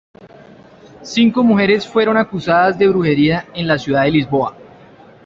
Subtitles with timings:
[1.03, 4.57] Cinco mujeres fueron acusadas de brujería en la ciudad de Lisboa.